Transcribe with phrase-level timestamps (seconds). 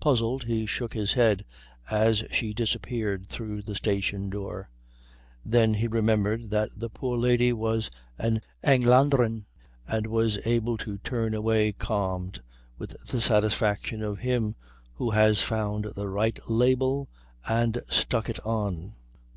[0.00, 1.44] Puzzled, he shook his head
[1.88, 4.70] as she disappeared through the station door;
[5.44, 7.88] then he remembered that the poor lady was
[8.18, 9.44] an Engländerin,
[9.86, 12.42] and was able to turn away calmed,
[12.76, 14.56] with the satisfaction of him
[14.94, 17.08] who has found the right label
[17.46, 18.94] and stuck it on.